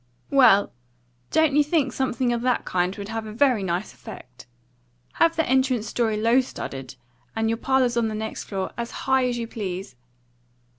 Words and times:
"Well, 0.31 0.73
don't 1.29 1.55
you 1.55 1.63
think 1.63 1.93
something 1.93 2.33
of 2.33 2.41
that 2.41 2.65
kind 2.65 2.95
would 2.97 3.09
have 3.09 3.27
a 3.27 3.31
very 3.31 3.61
nice 3.61 3.93
effect? 3.93 4.47
Have 5.21 5.35
the 5.35 5.47
entrance 5.47 5.85
story 5.85 6.17
low 6.17 6.41
studded, 6.41 6.95
and 7.35 7.49
your 7.51 7.57
parlours 7.57 7.95
on 7.95 8.07
the 8.07 8.15
next 8.15 8.45
floor 8.45 8.71
as 8.79 8.89
high 9.05 9.27
as 9.27 9.37
you 9.37 9.45
please. 9.45 9.95